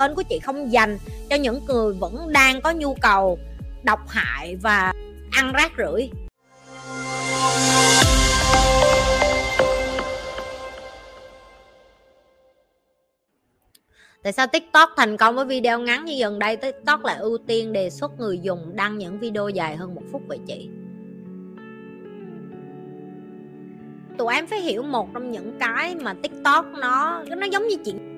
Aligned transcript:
kênh 0.00 0.14
của 0.14 0.22
chị 0.22 0.38
không 0.38 0.72
dành 0.72 0.98
cho 1.30 1.36
những 1.36 1.60
người 1.66 1.94
vẫn 1.94 2.32
đang 2.32 2.60
có 2.60 2.72
nhu 2.72 2.94
cầu 2.94 3.38
độc 3.82 4.08
hại 4.08 4.56
và 4.56 4.92
ăn 5.30 5.52
rác 5.52 5.72
rưởi 5.78 6.10
Tại 14.22 14.32
sao 14.32 14.46
TikTok 14.46 14.90
thành 14.96 15.16
công 15.16 15.36
với 15.36 15.44
video 15.44 15.78
ngắn 15.78 16.04
như 16.04 16.18
gần 16.18 16.38
đây 16.38 16.56
TikTok 16.56 17.04
lại 17.04 17.16
ưu 17.16 17.38
tiên 17.46 17.72
đề 17.72 17.90
xuất 17.90 18.18
người 18.18 18.38
dùng 18.38 18.76
đăng 18.76 18.98
những 18.98 19.18
video 19.18 19.48
dài 19.48 19.76
hơn 19.76 19.94
một 19.94 20.02
phút 20.12 20.22
vậy 20.28 20.38
chị? 20.46 20.68
Tụi 24.18 24.34
em 24.34 24.46
phải 24.46 24.60
hiểu 24.60 24.82
một 24.82 25.08
trong 25.14 25.30
những 25.30 25.58
cái 25.60 25.94
mà 25.94 26.14
TikTok 26.22 26.66
nó 26.80 27.24
nó 27.36 27.46
giống 27.46 27.68
như 27.68 27.76
chuyện 27.84 28.09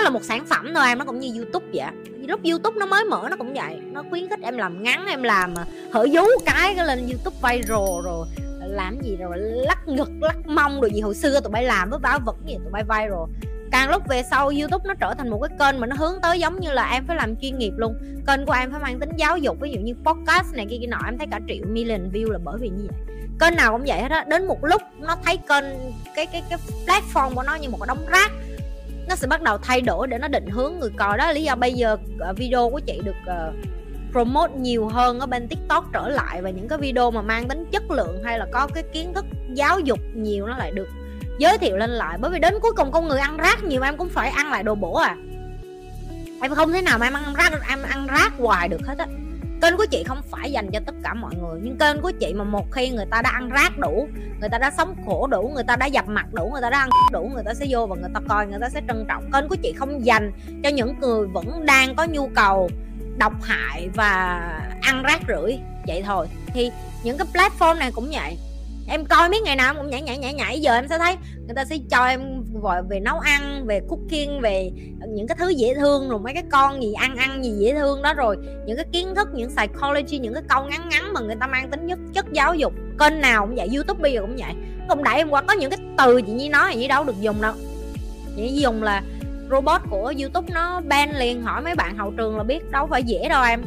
nó 0.00 0.04
là 0.04 0.10
một 0.10 0.24
sản 0.24 0.46
phẩm 0.46 0.72
thôi 0.74 0.86
em 0.86 0.98
nó 0.98 1.04
cũng 1.04 1.20
như 1.20 1.30
youtube 1.36 1.66
vậy 1.72 1.86
lúc 2.30 2.40
youtube 2.44 2.76
nó 2.78 2.86
mới 2.86 3.04
mở 3.04 3.26
nó 3.30 3.36
cũng 3.36 3.54
vậy. 3.54 3.80
Nó 3.92 4.04
khuyến 4.10 4.28
khích 4.28 4.40
em 4.42 4.56
làm 4.56 4.82
ngắn, 4.82 5.06
em 5.06 5.22
làm 5.22 5.54
à, 5.58 5.64
hở 5.92 6.06
vú 6.12 6.22
cái 6.46 6.74
cái 6.74 6.86
lên 6.86 6.98
youtube 6.98 7.36
viral 7.42 8.04
rồi 8.04 8.26
à, 8.60 8.66
làm 8.66 9.00
gì 9.02 9.16
rồi, 9.16 9.38
lắc 9.38 9.88
ngực, 9.88 10.10
lắc 10.20 10.46
mông 10.46 10.80
rồi 10.80 10.90
gì 10.94 11.00
hồi 11.00 11.14
xưa 11.14 11.40
tụi 11.40 11.50
bay 11.50 11.64
làm 11.64 11.90
với 11.90 11.98
báo 11.98 12.18
vật 12.26 12.36
gì 12.46 12.54
tụi 12.54 12.72
bay 12.72 12.82
viral. 12.82 13.50
Càng 13.72 13.90
lúc 13.90 14.02
về 14.08 14.22
sau 14.30 14.48
youtube 14.48 14.84
nó 14.84 14.94
trở 14.94 15.14
thành 15.14 15.28
một 15.28 15.40
cái 15.40 15.56
kênh 15.58 15.80
mà 15.80 15.86
nó 15.86 15.96
hướng 15.98 16.20
tới 16.22 16.40
giống 16.40 16.60
như 16.60 16.72
là 16.72 16.90
em 16.92 17.04
phải 17.06 17.16
làm 17.16 17.36
chuyên 17.36 17.58
nghiệp 17.58 17.72
luôn. 17.76 17.94
Kênh 18.26 18.46
của 18.46 18.52
em 18.52 18.70
phải 18.70 18.80
mang 18.80 19.00
tính 19.00 19.10
giáo 19.16 19.38
dục, 19.38 19.56
ví 19.60 19.70
dụ 19.70 19.80
như 19.80 19.94
podcast 20.04 20.54
này 20.54 20.66
kia 20.70 20.76
kia 20.80 20.86
nọ, 20.86 20.98
em 21.06 21.18
thấy 21.18 21.26
cả 21.30 21.40
triệu 21.48 21.64
million 21.66 22.10
view 22.12 22.30
là 22.30 22.38
bởi 22.44 22.58
vì 22.60 22.68
như 22.68 22.88
vậy. 22.88 23.16
Kênh 23.40 23.56
nào 23.56 23.72
cũng 23.72 23.84
vậy 23.86 24.00
hết 24.02 24.10
á. 24.10 24.24
Đến 24.28 24.46
một 24.46 24.64
lúc 24.64 24.82
nó 24.98 25.16
thấy 25.24 25.36
kênh, 25.36 25.64
cái 26.16 26.26
cái 26.26 26.42
cái 26.50 26.58
platform 26.86 27.34
của 27.34 27.42
nó 27.42 27.54
như 27.54 27.68
một 27.68 27.78
cái 27.80 27.86
đống 27.86 28.06
rác 28.08 28.30
nó 29.08 29.16
sẽ 29.16 29.26
bắt 29.26 29.42
đầu 29.42 29.58
thay 29.58 29.80
đổi 29.80 30.06
để 30.06 30.18
nó 30.18 30.28
định 30.28 30.46
hướng 30.46 30.78
người 30.78 30.90
coi. 30.96 31.18
Đó 31.18 31.26
là 31.26 31.32
lý 31.32 31.42
do 31.42 31.54
bây 31.54 31.72
giờ 31.72 31.96
uh, 32.30 32.36
video 32.36 32.70
của 32.70 32.80
chị 32.80 33.00
được 33.04 33.16
uh, 33.22 33.54
promote 34.12 34.52
nhiều 34.54 34.88
hơn 34.88 35.20
ở 35.20 35.26
bên 35.26 35.48
tiktok 35.48 35.84
trở 35.92 36.08
lại 36.08 36.42
và 36.42 36.50
những 36.50 36.68
cái 36.68 36.78
video 36.78 37.10
mà 37.10 37.22
mang 37.22 37.48
tính 37.48 37.64
chất 37.72 37.90
lượng 37.90 38.22
hay 38.24 38.38
là 38.38 38.46
có 38.52 38.68
cái 38.74 38.82
kiến 38.92 39.14
thức 39.14 39.24
giáo 39.52 39.80
dục 39.80 39.98
nhiều 40.14 40.46
nó 40.46 40.56
lại 40.56 40.70
được 40.70 40.88
giới 41.38 41.58
thiệu 41.58 41.76
lên 41.76 41.90
lại. 41.90 42.18
Bởi 42.20 42.30
vì 42.30 42.38
đến 42.38 42.54
cuối 42.62 42.72
cùng 42.76 42.92
con 42.92 43.08
người 43.08 43.18
ăn 43.18 43.36
rác 43.36 43.64
nhiều 43.64 43.82
em 43.82 43.96
cũng 43.96 44.08
phải 44.08 44.28
ăn 44.28 44.50
lại 44.50 44.62
đồ 44.62 44.74
bổ 44.74 44.94
à. 44.94 45.16
Em 46.42 46.54
không 46.54 46.72
thể 46.72 46.82
nào 46.82 46.98
mà 46.98 47.06
em 47.06 47.12
ăn 47.12 47.34
rác 47.34 47.52
em 47.68 47.82
ăn 47.82 48.06
rác 48.06 48.32
hoài 48.38 48.68
được 48.68 48.80
hết 48.86 48.98
á 48.98 49.06
kênh 49.60 49.76
của 49.76 49.86
chị 49.90 50.04
không 50.06 50.22
phải 50.30 50.52
dành 50.52 50.70
cho 50.72 50.80
tất 50.86 50.94
cả 51.04 51.14
mọi 51.14 51.34
người, 51.34 51.60
nhưng 51.62 51.78
kênh 51.78 52.00
của 52.00 52.12
chị 52.20 52.34
mà 52.34 52.44
một 52.44 52.72
khi 52.72 52.90
người 52.90 53.06
ta 53.10 53.22
đã 53.22 53.30
ăn 53.30 53.48
rác 53.48 53.78
đủ, 53.78 54.08
người 54.40 54.48
ta 54.48 54.58
đã 54.58 54.70
sống 54.76 54.94
khổ 55.06 55.26
đủ, 55.26 55.50
người 55.54 55.64
ta 55.64 55.76
đã 55.76 55.86
dập 55.86 56.08
mặt 56.08 56.34
đủ, 56.34 56.50
người 56.52 56.62
ta 56.62 56.70
đã 56.70 56.78
ăn 56.78 56.88
đủ, 57.12 57.30
người 57.34 57.42
ta 57.46 57.54
sẽ 57.54 57.66
vô 57.68 57.86
và 57.86 57.96
người 57.96 58.10
ta 58.14 58.20
coi, 58.28 58.46
người 58.46 58.58
ta 58.60 58.68
sẽ 58.68 58.80
trân 58.88 59.04
trọng. 59.08 59.30
Kênh 59.32 59.48
của 59.48 59.56
chị 59.62 59.72
không 59.72 60.06
dành 60.06 60.32
cho 60.62 60.70
những 60.70 60.98
người 61.00 61.26
vẫn 61.26 61.66
đang 61.66 61.94
có 61.94 62.04
nhu 62.04 62.28
cầu 62.34 62.70
độc 63.18 63.42
hại 63.42 63.88
và 63.94 64.38
ăn 64.82 65.02
rác 65.02 65.20
rưởi. 65.28 65.58
Vậy 65.86 66.02
thôi. 66.06 66.28
Thì 66.46 66.70
những 67.04 67.18
cái 67.18 67.26
platform 67.32 67.78
này 67.78 67.92
cũng 67.94 68.10
vậy. 68.12 68.36
Em 68.88 69.04
coi 69.04 69.28
mấy 69.28 69.40
ngày 69.40 69.56
nào 69.56 69.74
cũng 69.74 69.90
nhảy 69.90 70.02
nhảy 70.02 70.18
nhảy 70.18 70.34
nhảy. 70.34 70.60
Giờ 70.60 70.74
em 70.74 70.88
sẽ 70.88 70.98
thấy 70.98 71.16
người 71.46 71.54
ta 71.56 71.64
sẽ 71.64 71.76
cho 71.90 72.06
em 72.06 72.39
gọi 72.60 72.82
về 72.82 73.00
nấu 73.00 73.18
ăn, 73.18 73.66
về 73.66 73.80
cooking, 73.88 74.40
về 74.40 74.70
những 75.08 75.26
cái 75.26 75.36
thứ 75.40 75.48
dễ 75.48 75.74
thương 75.74 76.08
rồi, 76.08 76.20
mấy 76.20 76.34
cái 76.34 76.44
con 76.50 76.82
gì 76.82 76.92
ăn 76.92 77.16
ăn 77.16 77.44
gì 77.44 77.50
dễ 77.50 77.74
thương 77.74 78.02
đó. 78.02 78.14
Rồi 78.14 78.36
những 78.66 78.76
cái 78.76 78.86
kiến 78.92 79.14
thức, 79.14 79.28
những 79.34 79.50
psychology, 79.50 80.18
những 80.18 80.34
cái 80.34 80.42
câu 80.48 80.64
ngắn 80.64 80.88
ngắn 80.88 81.12
mà 81.12 81.20
người 81.20 81.36
ta 81.40 81.46
mang 81.46 81.70
tính 81.70 81.86
nhất 81.86 81.98
chất 82.14 82.26
giáo 82.32 82.54
dục, 82.54 82.72
kênh 82.98 83.20
nào 83.20 83.46
cũng 83.46 83.56
vậy, 83.56 83.68
youtube 83.74 84.02
bây 84.02 84.12
giờ 84.12 84.20
cũng 84.20 84.36
vậy. 84.36 84.52
Không 84.88 85.04
đẩy 85.04 85.16
em 85.16 85.30
qua, 85.30 85.42
có 85.42 85.54
những 85.54 85.70
cái 85.70 85.78
từ 85.98 86.22
chị 86.22 86.32
nhi 86.32 86.48
nói 86.48 86.74
gì 86.76 86.88
đâu 86.88 87.04
được 87.04 87.20
dùng 87.20 87.40
đâu. 87.40 87.54
Chị 88.36 88.48
dùng 88.48 88.82
là 88.82 89.02
robot 89.50 89.80
của 89.90 90.12
youtube 90.20 90.48
nó 90.54 90.80
ban 90.80 91.16
liền, 91.16 91.42
hỏi 91.42 91.62
mấy 91.62 91.74
bạn 91.74 91.96
hậu 91.96 92.10
trường 92.10 92.36
là 92.36 92.42
biết, 92.42 92.70
đâu 92.70 92.86
phải 92.86 93.02
dễ 93.02 93.28
đâu 93.28 93.44
em. 93.44 93.62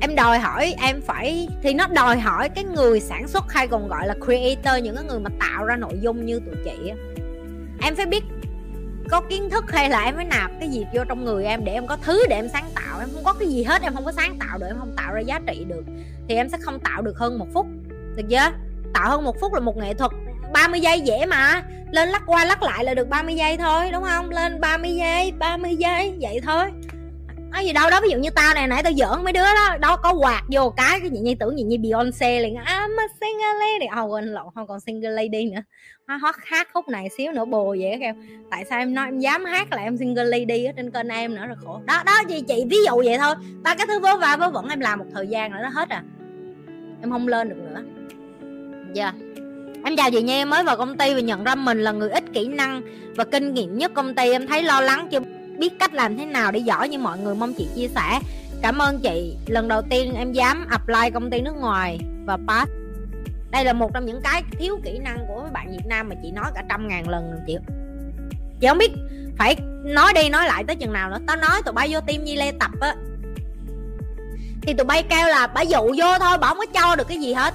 Em 0.00 0.14
đòi 0.14 0.38
hỏi, 0.38 0.74
em 0.82 1.00
phải, 1.00 1.48
thì 1.62 1.74
nó 1.74 1.86
đòi 1.86 2.18
hỏi 2.18 2.48
cái 2.48 2.64
người 2.64 3.00
sản 3.00 3.28
xuất 3.28 3.52
hay 3.52 3.68
còn 3.68 3.88
gọi 3.88 4.06
là 4.06 4.14
creator, 4.24 4.84
những 4.84 4.96
cái 4.96 5.04
người 5.04 5.20
mà 5.20 5.30
tạo 5.40 5.64
ra 5.64 5.76
nội 5.76 5.98
dung 6.00 6.26
như 6.26 6.40
tụi 6.40 6.54
chị 6.64 6.92
em 7.82 7.96
phải 7.96 8.06
biết 8.06 8.24
có 9.08 9.20
kiến 9.20 9.50
thức 9.50 9.72
hay 9.72 9.90
là 9.90 10.04
em 10.04 10.16
phải 10.16 10.24
nạp 10.24 10.50
cái 10.60 10.68
gì 10.68 10.86
vô 10.94 11.04
trong 11.08 11.24
người 11.24 11.44
em 11.44 11.64
để 11.64 11.72
em 11.72 11.86
có 11.86 11.96
thứ 11.96 12.26
để 12.28 12.36
em 12.36 12.48
sáng 12.48 12.70
tạo. 12.74 13.00
Em 13.00 13.08
không 13.14 13.24
có 13.24 13.32
cái 13.32 13.48
gì 13.48 13.62
hết, 13.62 13.82
em 13.82 13.94
không 13.94 14.04
có 14.04 14.12
sáng 14.12 14.38
tạo 14.38 14.58
được, 14.58 14.66
em 14.66 14.76
không 14.78 14.92
tạo 14.96 15.14
ra 15.14 15.20
giá 15.20 15.40
trị 15.46 15.64
được. 15.68 15.84
Thì 16.28 16.34
em 16.34 16.48
sẽ 16.48 16.58
không 16.60 16.80
tạo 16.80 17.02
được 17.02 17.18
hơn 17.18 17.38
một 17.38 17.46
phút, 17.54 17.66
được 18.16 18.24
chưa? 18.30 18.50
Tạo 18.94 19.10
hơn 19.10 19.24
một 19.24 19.40
phút 19.40 19.54
là 19.54 19.60
một 19.60 19.76
nghệ 19.76 19.94
thuật 19.94 20.10
30 20.52 20.80
giây 20.80 21.00
dễ 21.00 21.26
mà. 21.26 21.62
Lên 21.90 22.08
lắc 22.08 22.22
qua 22.26 22.44
lắc 22.44 22.62
lại 22.62 22.84
là 22.84 22.94
được 22.94 23.08
30 23.08 23.34
giây 23.34 23.56
thôi, 23.56 23.90
đúng 23.92 24.02
không? 24.02 24.30
Lên 24.30 24.60
30 24.60 24.94
giây 24.94 25.32
30 25.38 25.76
giây, 25.76 26.18
vậy 26.20 26.40
thôi 26.44 26.64
nói 27.52 27.64
gì 27.64 27.72
đâu 27.72 27.90
đó 27.90 28.00
ví 28.02 28.08
dụ 28.10 28.18
như 28.18 28.30
tao 28.30 28.54
này 28.54 28.66
nãy 28.66 28.82
tao 28.82 28.92
giỡn 28.92 29.24
mấy 29.24 29.32
đứa 29.32 29.42
đó 29.42 29.76
đó 29.80 29.96
có 29.96 30.12
quạt 30.12 30.42
vô 30.48 30.70
cái 30.76 31.00
cái 31.00 31.10
gì 31.10 31.18
nhi 31.18 31.34
tưởng 31.34 31.58
gì 31.58 31.62
như 31.62 31.76
Beyonce 31.78 32.40
liền 32.40 32.54
I'm 32.54 32.98
a 32.98 33.06
single 33.20 33.54
lady. 33.60 34.02
Oh 34.02 34.10
quên 34.10 34.24
lộn 34.24 34.46
không 34.54 34.66
còn 34.66 34.80
single 34.80 35.10
lady 35.10 35.50
nữa. 35.50 35.60
Hót 36.06 36.34
hát 36.44 36.68
khúc 36.72 36.88
này 36.88 37.08
xíu 37.08 37.32
nữa 37.32 37.44
bồ 37.44 37.76
vậy 37.80 37.96
kêu. 38.00 38.14
Tại 38.50 38.64
sao 38.64 38.78
em 38.78 38.94
nói 38.94 39.06
em 39.06 39.18
dám 39.18 39.44
hát 39.44 39.72
là 39.72 39.82
em 39.82 39.96
single 39.96 40.24
lady 40.24 40.64
ở 40.64 40.72
trên 40.76 40.90
kênh 40.90 41.08
em 41.08 41.34
nữa 41.34 41.46
rồi 41.46 41.56
khổ. 41.64 41.80
Đó 41.84 42.02
đó 42.06 42.12
gì 42.28 42.40
chị 42.48 42.64
ví 42.70 42.76
dụ 42.86 42.96
vậy 42.96 43.18
thôi. 43.18 43.34
Ba 43.62 43.74
cái 43.74 43.86
thứ 43.86 44.00
vớ 44.00 44.16
va 44.16 44.36
vớ 44.36 44.50
vẩn 44.50 44.68
em 44.68 44.80
làm 44.80 44.98
một 44.98 45.06
thời 45.14 45.26
gian 45.26 45.50
nữa 45.50 45.58
nó 45.62 45.68
hết 45.68 45.88
à. 45.88 46.02
Em 47.00 47.10
không 47.10 47.28
lên 47.28 47.48
được 47.48 47.56
nữa. 47.56 47.82
Dạ. 48.94 49.04
Yeah. 49.04 49.14
Em 49.84 49.96
chào 49.96 50.10
chị 50.10 50.22
Nhi, 50.22 50.32
em 50.32 50.50
mới 50.50 50.64
vào 50.64 50.76
công 50.76 50.96
ty 50.96 51.14
và 51.14 51.20
nhận 51.20 51.44
ra 51.44 51.54
mình 51.54 51.84
là 51.84 51.92
người 51.92 52.10
ít 52.10 52.24
kỹ 52.32 52.48
năng 52.48 52.82
và 53.16 53.24
kinh 53.24 53.54
nghiệm 53.54 53.78
nhất 53.78 53.92
công 53.94 54.14
ty. 54.14 54.30
Em 54.30 54.46
thấy 54.46 54.62
lo 54.62 54.80
lắng 54.80 55.08
chưa 55.10 55.20
biết 55.62 55.78
cách 55.78 55.94
làm 55.94 56.16
thế 56.16 56.26
nào 56.26 56.52
để 56.52 56.60
giỏi 56.60 56.88
như 56.88 56.98
mọi 56.98 57.18
người 57.18 57.34
mong 57.34 57.54
chị 57.54 57.68
chia 57.74 57.88
sẻ. 57.88 58.20
Cảm 58.62 58.78
ơn 58.78 59.00
chị. 59.00 59.36
Lần 59.46 59.68
đầu 59.68 59.82
tiên 59.82 60.14
em 60.14 60.32
dám 60.32 60.66
apply 60.70 61.10
công 61.14 61.30
ty 61.30 61.40
nước 61.40 61.56
ngoài 61.56 61.98
và 62.24 62.38
pass. 62.48 62.70
Đây 63.50 63.64
là 63.64 63.72
một 63.72 63.90
trong 63.94 64.06
những 64.06 64.20
cái 64.22 64.42
thiếu 64.58 64.80
kỹ 64.84 64.98
năng 64.98 65.18
của 65.28 65.40
mấy 65.42 65.50
bạn 65.50 65.70
Việt 65.70 65.86
Nam 65.86 66.08
mà 66.08 66.14
chị 66.22 66.30
nói 66.30 66.50
cả 66.54 66.62
trăm 66.68 66.88
ngàn 66.88 67.08
lần 67.08 67.30
rồi, 67.30 67.40
chị. 67.46 67.56
Chị 68.60 68.66
không 68.66 68.78
biết 68.78 68.90
phải 69.38 69.56
nói 69.84 70.12
đi 70.14 70.28
nói 70.28 70.46
lại 70.46 70.64
tới 70.66 70.76
chừng 70.76 70.92
nào 70.92 71.10
nữa. 71.10 71.18
Tao 71.26 71.36
nói 71.36 71.62
tụi 71.64 71.72
bay 71.72 71.88
vô 71.90 72.00
tim 72.06 72.24
Nhi 72.24 72.36
Lê 72.36 72.52
tập 72.52 72.70
á. 72.80 72.94
Thì 74.62 74.74
tụi 74.74 74.84
bay 74.84 75.02
kêu 75.02 75.26
là 75.26 75.46
bà 75.46 75.62
dụ 75.62 75.80
vô 75.80 76.18
thôi, 76.20 76.38
bà 76.40 76.48
không 76.48 76.58
có 76.58 76.66
cho 76.66 76.96
được 76.96 77.08
cái 77.08 77.18
gì 77.18 77.32
hết. 77.32 77.54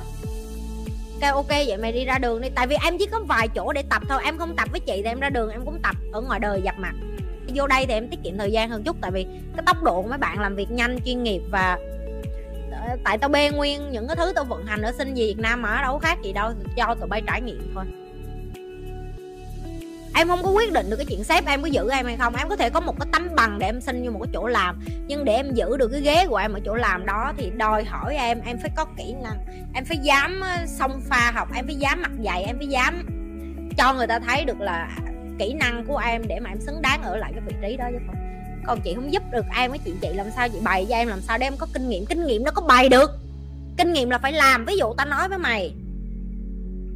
Kêu 1.21 1.33
ok, 1.33 1.49
vậy 1.49 1.77
mày 1.77 1.91
đi 1.91 2.05
ra 2.05 2.17
đường 2.17 2.41
đi. 2.41 2.49
Tại 2.55 2.67
vì 2.67 2.75
em 2.83 2.97
chỉ 2.97 3.05
có 3.05 3.19
vài 3.19 3.47
chỗ 3.47 3.73
để 3.73 3.83
tập 3.89 4.01
thôi. 4.09 4.21
Em 4.25 4.37
không 4.37 4.55
tập 4.55 4.67
với 4.71 4.79
chị 4.79 5.01
thì 5.03 5.09
em 5.09 5.19
ra 5.19 5.29
đường, 5.29 5.49
em 5.49 5.65
cũng 5.65 5.79
tập 5.83 5.95
ở 6.11 6.21
ngoài 6.21 6.39
đời 6.39 6.61
giặt 6.65 6.75
mặt 6.79 6.93
vô 7.55 7.67
đây 7.67 7.85
thì 7.85 7.93
em 7.93 8.09
tiết 8.09 8.19
kiệm 8.23 8.37
thời 8.37 8.51
gian 8.51 8.69
hơn 8.69 8.83
chút, 8.83 8.97
tại 9.01 9.11
vì 9.11 9.25
cái 9.55 9.63
tốc 9.65 9.83
độ 9.83 10.01
của 10.01 10.09
mấy 10.09 10.17
bạn 10.17 10.39
làm 10.39 10.55
việc 10.55 10.71
nhanh, 10.71 10.99
chuyên 11.05 11.23
nghiệp 11.23 11.41
và 11.51 11.79
ờ, 12.71 12.97
tại 13.03 13.17
tao 13.17 13.29
bê 13.29 13.51
nguyên 13.51 13.91
những 13.91 14.07
cái 14.07 14.15
thứ 14.15 14.33
tao 14.35 14.43
vận 14.43 14.65
hành 14.65 14.81
ở 14.81 14.91
sinh 14.97 15.13
gì 15.13 15.27
Việt 15.27 15.39
Nam 15.41 15.61
mà 15.61 15.69
ở 15.69 15.81
đâu 15.81 15.99
khác 15.99 16.17
gì 16.23 16.33
đâu, 16.33 16.51
cho 16.77 16.95
tụi 16.99 17.07
bay 17.09 17.21
trải 17.27 17.41
nghiệm 17.41 17.71
thôi. 17.75 17.85
Em 20.15 20.27
không 20.27 20.43
có 20.43 20.49
quyết 20.49 20.73
định 20.73 20.89
được 20.89 20.95
cái 20.95 21.05
chuyện 21.05 21.23
sếp 21.23 21.45
em 21.45 21.61
có 21.61 21.67
giữ 21.67 21.89
em 21.91 22.05
hay 22.05 22.17
không. 22.17 22.35
Em 22.35 22.49
có 22.49 22.55
thể 22.55 22.69
có 22.69 22.79
một 22.79 22.95
cái 22.99 23.07
tấm 23.11 23.29
bằng 23.35 23.59
để 23.59 23.65
em 23.65 23.81
xin 23.81 24.05
vô 24.05 24.11
một 24.11 24.19
cái 24.23 24.31
chỗ 24.33 24.47
làm, 24.47 24.79
nhưng 25.07 25.25
để 25.25 25.35
em 25.35 25.53
giữ 25.53 25.77
được 25.77 25.87
cái 25.87 26.01
ghế 26.01 26.25
của 26.27 26.35
em 26.35 26.53
ở 26.53 26.59
chỗ 26.65 26.75
làm 26.75 27.05
đó 27.05 27.33
thì 27.37 27.51
đòi 27.57 27.83
hỏi 27.83 28.15
em 28.15 28.41
em 28.45 28.57
phải 28.61 28.71
có 28.75 28.85
kỹ 28.97 29.15
năng. 29.23 29.37
Em 29.73 29.85
phải 29.85 29.97
dám 29.97 30.39
ờ, 30.41 30.65
xông 30.65 31.01
pha 31.09 31.31
học, 31.31 31.47
em 31.55 31.65
phải 31.65 31.75
dám 31.75 32.01
mặc 32.01 32.11
dày 32.23 32.43
em 32.43 32.57
phải 32.57 32.67
dám 32.67 33.05
cho 33.77 33.93
người 33.93 34.07
ta 34.07 34.19
thấy 34.19 34.45
được 34.45 34.59
là 34.59 34.89
kỹ 35.39 35.53
năng 35.53 35.85
của 35.85 35.97
em 35.97 36.21
để 36.27 36.39
mà 36.39 36.49
em 36.49 36.59
xứng 36.59 36.81
đáng 36.81 37.03
ở 37.03 37.17
lại 37.17 37.31
cái 37.33 37.41
vị 37.47 37.53
trí 37.61 37.77
đó 37.77 37.85
chứ 37.91 37.97
không. 38.07 38.15
Còn 38.67 38.81
chị 38.81 38.93
không 38.93 39.13
giúp 39.13 39.23
được 39.31 39.45
em 39.57 39.71
với 39.71 39.79
chị 39.85 39.93
chị 40.01 40.09
làm 40.13 40.27
sao 40.35 40.49
chị 40.49 40.59
bày 40.63 40.85
cho 40.89 40.95
em 40.95 41.07
làm 41.07 41.21
sao 41.21 41.37
để 41.37 41.47
em 41.47 41.57
có 41.57 41.67
kinh 41.73 41.89
nghiệm? 41.89 42.05
Kinh 42.05 42.25
nghiệm 42.25 42.43
nó 42.43 42.51
có 42.51 42.61
bày 42.61 42.89
được. 42.89 43.11
Kinh 43.77 43.93
nghiệm 43.93 44.09
là 44.09 44.17
phải 44.17 44.33
làm. 44.33 44.65
Ví 44.65 44.77
dụ 44.77 44.93
ta 44.93 45.05
nói 45.05 45.29
với 45.29 45.37
mày 45.37 45.73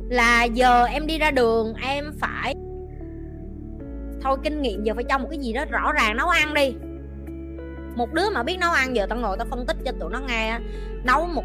là 0.10 0.44
giờ 0.44 0.86
em 0.86 1.08
đi 1.08 1.18
ra 1.18 1.32
đường 1.32 1.74
em 1.82 2.14
phải 2.20 2.56
thôi 4.24 4.38
kinh 4.44 4.62
nghiệm 4.62 4.84
giờ 4.84 4.94
phải 4.94 5.04
cho 5.04 5.18
một 5.18 5.28
cái 5.30 5.40
gì 5.40 5.54
đó 5.54 5.66
rõ 5.66 5.92
ràng 5.92 6.18
nấu 6.18 6.30
ăn 6.30 6.54
đi. 6.54 6.74
Một 7.96 8.14
đứa 8.14 8.30
mà 8.30 8.44
biết 8.44 8.58
nấu 8.60 8.72
ăn 8.72 8.96
giờ 8.96 9.06
tao 9.10 9.20
ngồi 9.20 9.38
tao 9.38 9.48
phân 9.50 9.66
tích 9.66 9.78
cho 9.86 9.92
tụi 10.00 10.12
nó 10.12 10.20
nghe 10.20 10.60
nấu 11.04 11.28
một 11.28 11.44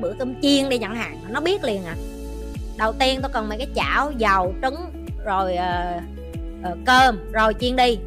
bữa 0.00 0.12
cơm 0.18 0.40
chiên 0.42 0.68
đi 0.68 0.78
chẳng 0.78 0.96
hạn 0.96 1.18
nó 1.28 1.40
biết 1.40 1.64
liền 1.64 1.84
à. 1.84 1.94
Đầu 2.78 2.92
tiên 2.92 3.20
tao 3.22 3.30
cần 3.34 3.48
mấy 3.48 3.58
cái 3.58 3.66
chảo 3.74 4.12
dầu 4.12 4.54
trứng 4.62 4.76
rồi 5.24 5.54
uh, 5.54 6.02
uh, 6.70 6.78
cơm. 6.86 7.32
Rồi 7.32 7.54
chiên 7.60 7.76
đi. 7.76 7.98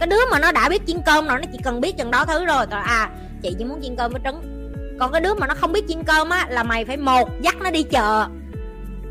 Cái 0.00 0.06
đứa 0.06 0.20
mà 0.30 0.38
nó 0.38 0.52
đã 0.52 0.68
biết 0.68 0.86
chiên 0.86 1.02
cơm 1.06 1.28
rồi 1.28 1.38
nó 1.38 1.44
chỉ 1.52 1.58
cần 1.64 1.80
biết 1.80 1.96
chừng 1.96 2.10
đó 2.10 2.24
thứ 2.24 2.46
rồi. 2.46 2.66
Rồi 2.70 2.80
à 2.84 3.10
chị 3.42 3.54
chỉ 3.58 3.64
muốn 3.64 3.80
chiên 3.82 3.96
cơm 3.96 4.12
với 4.12 4.20
trứng. 4.24 4.42
Còn 4.98 5.12
cái 5.12 5.20
đứa 5.20 5.34
mà 5.34 5.46
nó 5.46 5.54
không 5.54 5.72
biết 5.72 5.84
chiên 5.88 6.02
cơm 6.02 6.30
á 6.30 6.46
là 6.48 6.62
mày 6.62 6.84
phải 6.84 6.96
một 6.96 7.28
dắt 7.40 7.56
nó 7.60 7.70
đi 7.70 7.82
chợ. 7.82 8.26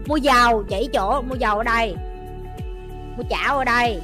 Mua 0.06 0.16
dầu 0.16 0.64
chỉ 0.70 0.90
chỗ 0.94 1.22
mua 1.22 1.36
dầu 1.36 1.58
ở 1.58 1.64
đây. 1.64 1.96
Mua 3.18 3.24
chảo 3.30 3.58
ở 3.58 3.66
đây. 3.66 4.02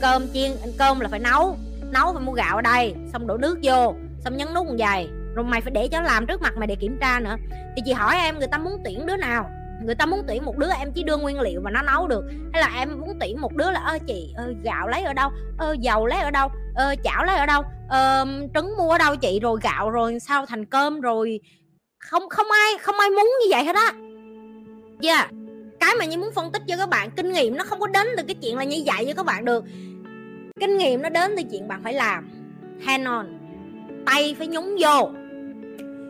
Cơm 0.00 0.26
chiên 0.32 0.50
cơm 0.78 1.00
là 1.00 1.08
phải 1.08 1.20
nấu. 1.20 1.56
Nấu 1.92 2.12
phải 2.12 2.22
mua 2.22 2.32
gạo 2.32 2.56
ở 2.56 2.62
đây. 2.62 2.94
Xong 3.12 3.26
đổ 3.26 3.36
nước 3.36 3.58
vô. 3.62 3.94
Xong 4.24 4.36
nhấn 4.36 4.54
nút 4.54 4.66
một 4.66 4.74
giày. 4.78 5.08
Rồi 5.34 5.44
mày 5.44 5.60
phải 5.60 5.70
để 5.70 5.88
cho 5.88 6.00
nó 6.00 6.06
làm 6.06 6.26
trước 6.26 6.42
mặt 6.42 6.56
mày 6.56 6.66
để 6.66 6.74
kiểm 6.74 6.98
tra 7.00 7.20
nữa. 7.20 7.36
Thì 7.76 7.82
chị 7.84 7.92
hỏi 7.92 8.16
em 8.16 8.38
người 8.38 8.48
ta 8.48 8.58
muốn 8.58 8.80
tuyển 8.84 9.06
đứa 9.06 9.16
nào? 9.16 9.50
Người 9.84 9.94
ta 9.94 10.06
muốn 10.06 10.24
tuyển 10.28 10.44
một 10.44 10.56
đứa 10.58 10.68
em 10.78 10.92
chỉ 10.92 11.02
đưa 11.02 11.16
nguyên 11.16 11.40
liệu 11.40 11.60
và 11.64 11.70
nó 11.70 11.82
nấu 11.82 12.08
được. 12.08 12.24
Hay 12.52 12.62
là 12.62 12.70
em 12.78 13.00
muốn 13.00 13.16
tuyển 13.20 13.40
một 13.40 13.52
đứa 13.52 13.70
là 13.70 13.80
ơ 13.80 13.98
chị 14.06 14.32
ơ 14.36 14.54
gạo 14.64 14.88
lấy 14.88 15.02
ở 15.02 15.12
đâu? 15.12 15.30
Ơ 15.58 15.76
dầu 15.80 16.06
lấy 16.06 16.18
ở 16.18 16.30
đâu? 16.30 16.48
Ơ, 16.74 16.94
chảo 17.04 17.24
lấy 17.24 17.36
ở 17.36 17.46
đâu? 17.46 17.62
Ơ, 17.88 18.26
trứng 18.54 18.76
mua 18.78 18.90
ở 18.90 18.98
đâu 18.98 19.16
chị? 19.16 19.40
Rồi 19.40 19.58
gạo 19.62 19.90
rồi 19.90 20.20
sao? 20.20 20.46
Thành 20.46 20.64
cơm 20.64 21.00
rồi. 21.00 21.40
Không 21.98 22.28
không 22.28 22.46
ai 22.50 22.78
không 22.78 22.98
ai 22.98 23.10
muốn 23.10 23.30
như 23.40 23.46
vậy 23.50 23.64
hết 23.64 23.76
á. 23.76 23.92
Yeah 25.02 25.30
cái 25.82 25.94
mà 25.98 26.04
như 26.04 26.18
muốn 26.18 26.32
phân 26.34 26.52
tích 26.52 26.62
cho 26.68 26.76
các 26.76 26.88
bạn 26.88 27.10
kinh 27.10 27.32
nghiệm 27.32 27.56
nó 27.56 27.64
không 27.64 27.80
có 27.80 27.86
đến 27.86 28.06
từ 28.16 28.22
cái 28.22 28.34
chuyện 28.42 28.56
là 28.56 28.64
như 28.64 28.82
vậy 28.86 29.04
cho 29.06 29.14
các 29.14 29.26
bạn 29.26 29.44
được. 29.44 29.64
Kinh 30.60 30.78
nghiệm 30.78 31.02
nó 31.02 31.08
đến 31.08 31.34
từ 31.36 31.42
chuyện 31.50 31.68
bạn 31.68 31.82
phải 31.82 31.94
làm. 31.94 32.30
Hand 32.80 33.06
on. 33.06 33.26
Tay 34.06 34.34
phải 34.38 34.46
nhúng 34.46 34.76
vô. 34.80 35.10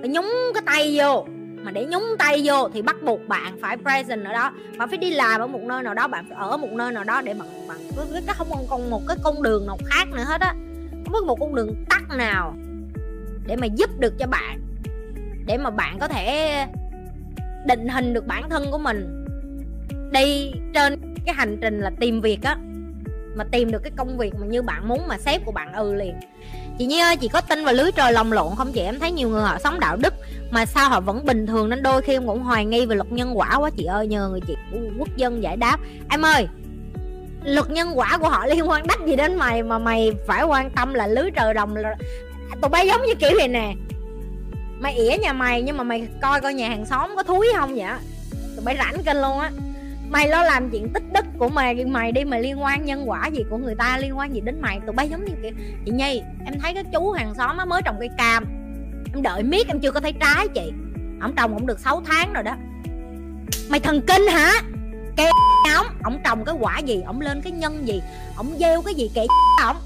Phải 0.01 0.09
nhúng 0.09 0.33
cái 0.55 0.63
tay 0.67 0.99
vô 0.99 1.27
mà 1.62 1.70
để 1.70 1.85
nhúng 1.85 2.05
tay 2.19 2.43
vô 2.44 2.69
thì 2.75 2.82
bắt 2.82 2.97
buộc 3.03 3.29
bạn 3.29 3.59
phải 3.61 3.76
present 3.76 4.25
ở 4.25 4.32
đó. 4.32 4.53
Bạn 4.79 4.88
phải 4.88 4.99
đi 4.99 5.11
làm 5.11 5.41
ở 5.41 5.47
một 5.47 5.62
nơi 5.62 5.82
nào 5.82 5.94
đó, 5.94 6.09
bạn 6.09 6.26
phải 6.29 6.38
ở 6.38 6.56
một 6.56 6.73
nơi 6.73 6.93
nào 6.93 7.05
đó 7.05 7.23
để 7.23 7.35
bạn 7.35 7.49
bạn 7.69 7.79
cái 8.26 8.35
không 8.35 8.49
còn 8.50 8.67
còn 8.70 8.91
một 8.91 9.03
cái 9.09 9.17
con 9.23 9.43
đường 9.43 9.67
nào 9.67 9.79
khác 9.85 10.09
nữa 10.12 10.25
hết 10.26 10.41
á. 10.41 10.55
Không 10.91 11.12
có 11.12 11.20
một 11.20 11.41
con 11.41 11.55
đường 11.55 11.85
tắt 11.91 12.03
nào 12.17 12.55
để 13.47 13.56
mà 13.56 13.67
giúp 13.67 13.91
được 13.99 14.14
cho 14.19 14.26
bạn, 14.26 14.61
để 15.47 15.59
mà 15.59 15.70
bạn 15.70 15.99
có 15.99 16.09
thể 16.09 16.67
định 17.67 17.88
hình 17.88 18.15
được 18.15 18.26
bản 18.26 18.50
thân 18.50 18.65
của 18.70 18.79
mình. 18.79 19.25
Đi 20.12 20.53
trên 20.75 21.15
cái 21.26 21.35
hành 21.35 21.58
trình 21.61 21.81
là 21.81 21.91
tìm 22.00 22.20
việc 22.20 22.43
á, 22.43 22.56
mà 23.37 23.44
tìm 23.53 23.70
được 23.70 23.82
cái 23.82 23.93
công 23.97 24.19
việc 24.19 24.35
mà 24.41 24.47
như 24.47 24.62
bạn 24.62 24.88
muốn 24.88 25.08
mà 25.08 25.19
sếp 25.19 25.44
của 25.44 25.53
bạn 25.53 25.73
ừ 25.73 25.94
liền. 25.94 26.15
Chị 26.79 26.87
Nhi 26.87 27.00
ơi, 27.00 27.17
chị 27.17 27.29
có 27.29 27.41
tin 27.41 27.65
vào 27.65 27.75
lưới 27.75 27.93
trời 27.93 28.12
lồng 28.12 28.32
lộn 28.32 28.55
không 28.56 28.73
chị? 28.73 28.81
Em 28.81 28.99
thấy 28.99 29.12
nhiều 29.12 29.29
người 29.29 29.43
họ 29.43 29.58
sống 29.58 29.81
đạo 29.81 29.97
đức 29.97 30.15
mà 30.53 30.67
sao 30.67 30.89
họ 30.89 31.01
vẫn 31.01 31.25
bình 31.25 31.47
thường 31.47 31.69
nên 31.69 31.83
đôi 31.83 32.03
khi 32.03 32.13
em 32.13 32.27
cũng 32.27 32.43
hoài 32.43 32.65
nghi 32.65 32.87
về 32.87 32.97
luật 32.97 33.13
nhân 33.13 33.39
quả 33.39 33.57
quá 33.57 33.71
chị 33.77 33.85
ơi. 33.85 34.07
Nhờ 34.07 34.29
người 34.29 34.41
chị 34.41 34.57
quốc 34.99 35.09
dân 35.17 35.43
giải 35.43 35.57
đáp. 35.57 35.81
Em 36.11 36.23
ơi, 36.23 36.49
luật 37.45 37.71
nhân 37.71 37.89
quả 37.95 38.19
của 38.19 38.29
họ 38.29 38.47
liên 38.47 38.69
quan 38.69 38.87
đắt 38.87 38.99
gì 39.07 39.17
đến 39.17 39.37
mày 39.37 39.63
mà 39.63 39.79
mày 39.79 40.13
phải 40.27 40.45
quan 40.45 40.71
tâm 40.71 40.95
là 40.95 41.07
lưới 41.07 41.31
trời 41.31 41.55
đồng 41.55 41.77
là 41.77 41.97
tụi 42.61 42.69
bay 42.69 42.87
giống 42.87 43.03
như 43.07 43.15
kiểu 43.15 43.31
này 43.39 43.49
nè. 43.49 43.75
Mày 44.81 44.95
ỉa 44.95 45.17
nhà 45.17 45.33
mày 45.33 45.63
nhưng 45.63 45.77
mà 45.77 45.85
mày 45.85 46.09
coi 46.23 46.41
coi 46.41 46.55
nhà 46.55 46.69
hàng 46.69 46.87
xóm 46.87 47.11
có 47.17 47.23
thúi 47.23 47.49
không 47.57 47.75
vậy 47.75 47.87
tụi 48.57 48.65
bay 48.65 48.77
rảnh 48.79 49.03
kênh 49.03 49.21
luôn 49.21 49.39
á. 49.39 49.51
Mày 50.11 50.29
lo 50.29 50.43
làm 50.43 50.71
chuyện 50.71 50.93
tích 50.93 51.03
đức 51.13 51.25
của 51.39 51.49
mày 51.49 51.85
mày 51.85 52.13
đi 52.13 52.25
mà 52.25 52.39
liên 52.39 52.63
quan 52.63 52.85
nhân 52.85 53.11
quả 53.11 53.27
gì 53.27 53.45
của 53.51 53.57
người 53.57 53.75
ta, 53.75 53.99
liên 53.99 54.19
quan 54.19 54.35
gì 54.35 54.41
đến 54.41 54.61
mày. 54.61 54.81
Tụi 54.87 54.95
bay 54.95 55.09
giống 55.09 55.25
như 55.25 55.33
kiểu 55.43 55.53
chị 55.85 55.93
nhi, 55.93 56.23
em 56.45 56.61
thấy 56.61 56.75
cái 56.75 56.85
chú 56.93 57.11
hàng 57.11 57.35
xóm 57.35 57.57
á 57.57 57.65
mới 57.65 57.83
trồng 57.85 57.97
cây 57.99 58.11
cam 58.19 58.45
em 59.12 59.23
đợi 59.23 59.43
miết 59.43 59.69
em 59.69 59.81
chưa 59.81 59.91
có 59.91 60.00
thấy 60.00 60.12
trái 60.12 60.49
chị. 60.49 60.73
Ổng 61.20 61.35
trồng 61.37 61.55
cũng 61.55 61.67
được 61.67 61.81
6 61.81 62.03
tháng 62.06 62.32
rồi 62.32 62.43
đó. 62.43 62.56
Mày 63.70 63.81
thần 63.81 64.00
kinh 64.06 64.26
hả? 64.26 64.53
Kệ 65.17 65.25
ổng. 65.76 65.87
Ổng 66.05 66.19
trồng 66.25 66.44
cái 66.44 66.55
quả 66.61 66.79
gì? 66.79 67.03
Ổng 67.06 67.20
lên 67.20 67.41
cái 67.41 67.53
nhân 67.53 67.88
gì? 67.88 68.03
Ổng 68.37 68.56
gieo 68.61 68.82
cái 68.82 68.94
gì 68.94 69.11
kệ 69.14 69.26
ổng? 69.67 69.76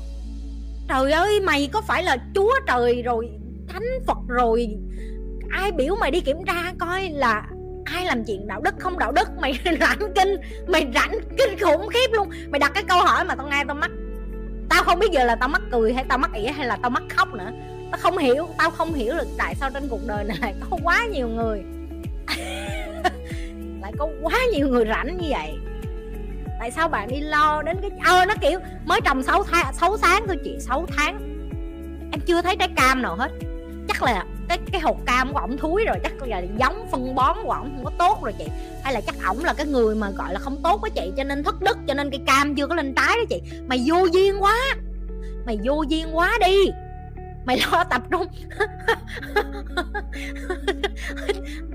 Trời 0.89 1.13
ơi, 1.13 1.41
mày 1.41 1.69
có 1.73 1.81
phải 1.81 2.03
là 2.03 2.17
chúa 2.35 2.53
trời 2.67 3.03
rồi, 3.03 3.31
thánh 3.69 3.85
phật 4.07 4.19
rồi. 4.29 4.69
Ai 5.51 5.73
biểu 5.73 5.97
mày 6.01 6.11
đi 6.11 6.21
kiểm 6.21 6.45
tra 6.47 6.73
coi 6.79 7.09
là 7.09 7.47
ai 7.85 8.05
làm 8.05 8.25
chuyện 8.25 8.47
đạo 8.47 8.61
đức 8.61 8.75
không 8.79 8.99
đạo 8.99 9.13
đức. 9.13 9.29
Mày 9.41 9.61
rảnh 9.81 9.99
kinh, 10.15 10.37
mày 10.69 10.87
rảnh 10.95 11.19
kinh 11.39 11.59
khủng 11.59 11.89
khiếp 11.89 12.13
luôn. 12.13 12.31
Mày 12.49 12.59
đặt 12.59 12.73
cái 12.75 12.83
câu 12.89 13.01
hỏi 13.01 13.25
mà 13.25 13.35
tao 13.35 13.49
nghe 13.49 13.65
tao 13.67 13.77
mắc. 13.77 13.91
Tao 14.69 14.83
không 14.85 14.99
biết 14.99 15.11
giờ 15.13 15.25
là 15.25 15.37
tao 15.37 15.49
mắc 15.49 15.63
cười 15.73 15.93
hay 15.95 16.05
tao 16.09 16.19
mắc 16.19 16.31
ỉa 16.35 16.49
hay 16.49 16.67
là 16.67 16.79
tao 16.83 16.91
mắc 16.91 17.03
khóc 17.09 17.35
nữa 17.35 17.51
tao 17.91 18.01
không 18.01 18.19
hiểu, 18.19 18.49
tao 18.59 18.71
không 18.71 18.95
hiểu 18.95 19.15
được 19.15 19.29
tại 19.39 19.55
sao 19.55 19.71
trên 19.71 19.89
cuộc 19.89 20.07
đời 20.07 20.25
này 20.25 20.55
có 20.71 20.77
quá 20.83 21.07
nhiều 21.13 21.29
người. 21.29 21.63
Lại 23.83 23.93
có 23.99 24.09
quá 24.23 24.39
nhiều 24.53 24.69
người 24.69 24.85
rảnh 24.87 25.19
như 25.19 25.27
vậy. 25.31 25.55
Tại 26.59 26.71
sao 26.71 26.89
bạn 26.89 27.09
đi 27.09 27.21
lo 27.21 27.63
đến 27.63 27.77
cái 27.83 27.91
ơ 28.05 28.25
nó 28.25 28.35
kiểu, 28.41 28.59
mới 28.85 29.01
trồng 29.05 29.23
6 29.23 29.43
tháng 29.43 29.75
6 29.75 29.97
tháng 29.97 30.27
thôi 30.27 30.37
chị 30.45 30.57
6 30.61 30.87
tháng. 30.97 31.19
Em 32.13 32.21
chưa 32.27 32.43
thấy 32.43 32.57
trái 32.57 32.69
cam 32.77 33.03
nào 33.03 33.17
hết. 33.17 33.31
Chắc 33.89 34.03
là 34.03 34.25
cái 34.49 34.59
cái 34.73 34.81
hột 34.81 35.07
cam 35.07 35.33
của 35.33 35.39
ổng 35.39 35.59
thúi 35.59 35.85
rồi, 35.85 35.97
chắc 36.03 36.23
là 36.23 36.43
giống 36.59 36.89
phân 36.91 37.15
bón 37.15 37.37
của 37.43 37.51
ổng 37.51 37.73
không 37.77 37.85
có 37.85 37.91
tốt 37.99 38.19
rồi 38.23 38.33
chị. 38.39 38.45
Hay 38.83 38.95
là 38.95 39.01
chắc 39.01 39.15
ổng 39.27 39.45
là 39.45 39.55
cái 39.55 39.67
người 39.67 39.95
mà, 39.95 40.11
gọi 40.11 40.33
là, 40.33 40.39
không 40.39 40.63
tốt 40.63 40.81
với 40.83 40.91
chị, 40.91 41.13
cho 41.17 41.25
nên 41.25 41.45
thất 41.45 41.63
đức, 41.63 41.79
cho 41.87 41.95
nên 41.95 42.11
cây 42.11 42.21
cam 42.27 42.55
chưa 42.55 42.67
có 42.67 42.75
lên 42.75 42.95
trái 42.95 43.17
đó 43.17 43.25
chị. 43.29 43.43
Mày 43.67 43.85
vô 43.87 44.05
duyên 44.13 44.43
quá. 44.43 44.57
Mày 45.47 45.59
vô 45.65 45.83
duyên 45.89 46.17
quá 46.17 46.39
đi 46.41 46.71
mày 47.47 47.63
lo 47.73 47.85
tập 47.85 48.03
trung. 48.11 48.27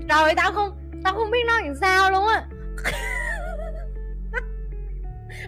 Rồi 0.08 0.34
tao 0.36 0.52
không 0.52 0.70
tao 1.04 1.14
không 1.14 1.30
biết 1.30 1.44
nói 1.46 1.62
làm 1.64 1.74
sao 1.80 2.10
luôn 2.10 2.26
á. 2.26 2.44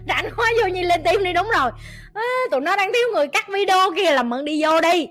Rảnh 0.07 0.29
quá 0.37 0.51
vô 0.61 0.67
nhìn 0.67 0.85
lên 0.85 1.01
tim 1.03 1.23
đi 1.23 1.33
đúng 1.33 1.47
rồi. 1.59 1.71
À, 2.13 2.23
tụi 2.51 2.61
nó 2.61 2.75
đang 2.75 2.93
thiếu 2.93 3.07
người 3.13 3.27
cắt 3.27 3.45
video 3.49 3.91
kia 3.95 4.11
làm 4.11 4.29
mận 4.29 4.45
đi 4.45 4.63
vô 4.63 4.81
đi. 4.81 5.07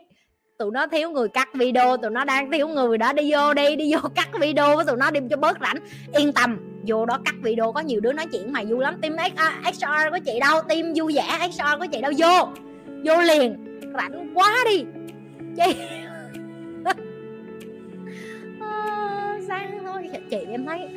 Tụi 0.58 0.70
nó 0.72 0.86
thiếu 0.86 1.10
người 1.10 1.28
cắt 1.28 1.48
video 1.54 1.96
tụi 1.96 2.10
nó 2.10 2.24
đang 2.24 2.50
thiếu 2.50 2.68
người 2.68 2.98
đó 2.98 3.12
đi 3.12 3.32
vô 3.32 3.54
đi 3.54 3.76
đi 3.76 3.92
vô 3.92 4.08
cắt 4.14 4.28
video 4.40 4.76
với 4.76 4.84
tụi 4.84 4.96
nó 4.96 5.10
đi 5.10 5.20
cho 5.30 5.36
bớt 5.36 5.56
rảnh. 5.60 5.76
Yên 6.12 6.32
tâm 6.32 6.58
vô 6.86 7.06
đó 7.06 7.18
cắt 7.24 7.34
video 7.42 7.72
có 7.72 7.80
nhiều 7.80 8.00
đứa 8.00 8.12
nói 8.12 8.26
chuyện 8.32 8.52
mày 8.52 8.66
vui 8.66 8.80
lắm. 8.80 9.00
Team 9.00 9.16
XR 9.72 9.84
à, 9.84 10.10
của 10.10 10.18
chị 10.24 10.40
đâu? 10.40 10.62
Team 10.68 10.92
vui 10.94 11.14
vẻ 11.14 11.48
XR 11.52 11.62
của 11.78 11.86
chị 11.92 12.00
đâu? 12.00 12.12
Vô 12.18 12.48
vô 13.04 13.22
liền. 13.22 13.64
Rảnh 13.98 14.30
quá 14.34 14.54
đi 14.64 14.84
chị. 15.56 15.76
À, 18.60 19.38
sang 19.48 19.84
thôi. 19.84 20.08
Chị 20.30 20.38
em 20.50 20.66
thấy 20.66 20.88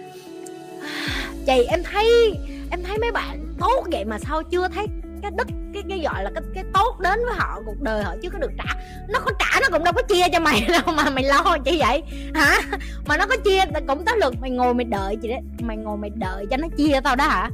chị 1.45 1.63
em 1.69 1.83
thấy 1.83 2.35
em 2.71 2.83
thấy 2.83 2.97
mấy 2.97 3.11
bạn 3.11 3.47
tốt 3.59 3.87
vậy 3.91 4.05
mà 4.05 4.19
sao 4.19 4.43
chưa 4.43 4.67
thấy 4.67 4.87
cái 5.21 5.31
đức 5.37 5.47
cái 5.73 5.83
cái 5.89 5.99
gọi 5.99 6.23
là 6.23 6.31
cái 6.35 6.43
cái 6.55 6.63
tốt 6.73 6.99
đến 6.99 7.19
với 7.25 7.35
họ 7.37 7.61
cuộc 7.65 7.81
đời 7.81 8.03
họ 8.03 8.15
chứ 8.21 8.29
có 8.29 8.39
được 8.39 8.51
trả. 8.57 8.73
Nó 9.09 9.19
có 9.19 9.31
trả 9.39 9.59
nó 9.61 9.67
cũng 9.71 9.83
đâu 9.83 9.93
có 9.93 10.01
chia 10.01 10.25
cho 10.33 10.39
mày 10.39 10.67
đâu 10.69 10.95
mà 10.95 11.09
mày 11.09 11.23
lo 11.23 11.57
chi 11.65 11.77
vậy? 11.79 12.03
Hả? 12.33 12.59
Mà 13.07 13.17
nó 13.17 13.25
có 13.27 13.35
chia 13.45 13.63
cũng 13.87 14.05
tới 14.05 14.17
lượt 14.17 14.33
mày 14.41 14.49
ngồi 14.49 14.73
mày 14.73 14.85
đợi 14.85 15.17
chị 15.21 15.27
đấy. 15.27 15.41
Mày 15.59 15.77
ngồi 15.77 15.97
mày 15.97 16.09
đợi 16.15 16.45
cho 16.51 16.57
nó 16.57 16.67
chia 16.77 16.99
tao 17.03 17.15
đó 17.15 17.27
hả? 17.27 17.49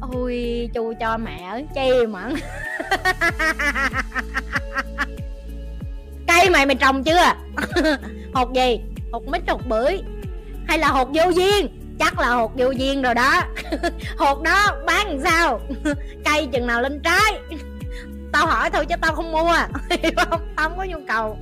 Ôi 0.00 0.68
chu 0.74 0.92
cho 1.00 1.18
mẹ 1.18 1.48
ơi 1.50 1.66
chi 1.74 2.06
mà 2.06 2.30
cây 6.38 6.50
mày 6.50 6.66
mày 6.66 6.76
trồng 6.76 7.04
chưa? 7.04 7.32
Hột 8.34 8.52
gì? 8.52 8.80
Hột 9.12 9.28
mít 9.28 9.48
hột 9.48 9.60
bưởi. 9.68 10.02
Hay 10.68 10.78
là 10.78 10.88
hột 10.88 11.08
vô 11.14 11.30
duyên? 11.30 11.68
Chắc 11.98 12.18
là 12.18 12.28
hột 12.28 12.52
vô 12.56 12.70
duyên 12.70 13.02
rồi 13.02 13.14
đó. 13.14 13.42
Hột 14.18 14.42
đó 14.42 14.76
bán 14.86 15.08
làm 15.08 15.18
sao? 15.24 15.60
Cây 16.24 16.48
chừng 16.52 16.66
nào 16.66 16.82
lên 16.82 17.00
trái? 17.04 17.40
Tao 18.32 18.46
hỏi 18.46 18.70
thôi 18.70 18.86
chứ 18.86 18.94
tao 19.00 19.14
không 19.14 19.32
mua. 19.32 19.56
Hiểu 19.90 20.12
không, 20.16 20.40
tao 20.56 20.68
không 20.68 20.78
có 20.78 20.84
nhu 20.84 20.98
cầu. 21.08 21.38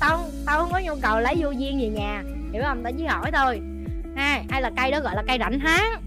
Tao 0.00 0.24
tao 0.46 0.60
không 0.60 0.72
có 0.72 0.78
nhu 0.78 0.94
cầu 1.02 1.20
lấy 1.20 1.34
vô 1.38 1.50
duyên 1.50 1.80
về 1.80 1.88
nhà. 1.88 2.22
Hiểu 2.52 2.62
không? 2.66 2.84
Tao 2.84 2.92
chỉ 2.98 3.04
hỏi 3.04 3.30
thôi. 3.32 3.60
Ha 4.16 4.42
hay 4.50 4.62
là 4.62 4.70
cây 4.76 4.90
đó 4.90 5.00
gọi 5.00 5.16
là 5.16 5.22
cây 5.26 5.38
rảnh 5.40 5.60
háng. 5.60 6.02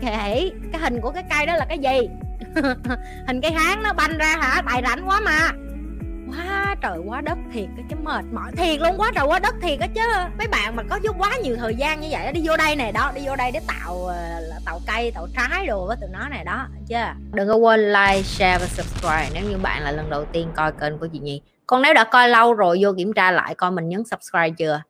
Hỉ 0.00 0.52
cái 0.72 0.80
hình 0.80 1.00
của 1.00 1.10
cái 1.10 1.24
cây 1.30 1.46
đó 1.46 1.56
là 1.56 1.66
cái 1.68 1.78
gì? 1.78 2.08
Hình 3.26 3.40
cây 3.40 3.52
háng 3.52 3.82
nó 3.82 3.92
banh 3.92 4.18
ra 4.18 4.36
hả? 4.40 4.62
Bài 4.62 4.82
rảnh 4.84 5.08
quá 5.08 5.20
mà 5.20 5.50
quá 6.28 6.76
trời 6.80 6.98
quá 7.06 7.20
đất 7.20 7.38
thiệt 7.52 7.66
cái 7.76 7.84
chứ, 7.90 7.96
mệt 8.02 8.24
mỏi 8.32 8.52
thiệt 8.56 8.80
luôn, 8.80 8.94
quá 8.98 9.12
trời 9.14 9.24
quá 9.26 9.38
đất 9.38 9.54
thiệt 9.62 9.80
á 9.80 9.86
chứ. 9.94 10.00
Mấy 10.38 10.48
bạn 10.48 10.76
mà 10.76 10.82
có 10.90 10.98
chút 11.02 11.16
quá 11.18 11.36
nhiều 11.42 11.56
thời 11.56 11.74
gian 11.74 12.00
như 12.00 12.08
vậy 12.10 12.32
đi 12.32 12.40
vô 12.44 12.56
đây 12.56 12.76
này 12.76 12.92
đó, 12.92 13.12
đi 13.14 13.22
vô 13.26 13.36
đây 13.36 13.50
để 13.52 13.60
tạo 13.66 14.06
ờ, 14.06 14.16
tạo 14.64 14.80
cây, 14.86 15.10
tạo 15.14 15.28
trái 15.36 15.66
đồ 15.66 15.86
với 15.86 15.96
tụi 16.00 16.10
nó 16.12 16.28
này 16.28 16.44
đó 16.44 16.66
chưa 16.88 17.12
đừng 17.32 17.48
có 17.48 17.54
quên 17.54 17.92
like, 17.92 18.22
share 18.22 18.58
và 18.58 18.66
subscribe 18.66 19.30
nếu 19.34 19.50
như 19.50 19.56
bạn 19.58 19.82
là 19.82 19.92
lần 19.92 20.10
đầu 20.10 20.24
tiên 20.24 20.48
coi 20.56 20.72
kênh 20.72 20.98
của 20.98 21.06
chị 21.12 21.18
Nhi. 21.18 21.42
Còn 21.66 21.82
nếu 21.82 21.94
đã 21.94 22.04
coi 22.04 22.28
lâu 22.28 22.54
rồi, 22.54 22.78
vô 22.80 22.92
kiểm 22.96 23.12
tra 23.12 23.30
lại 23.30 23.54
coi 23.54 23.70
mình 23.70 23.88
nhấn 23.88 24.04
subscribe 24.04 24.50
chưa? 24.50 24.82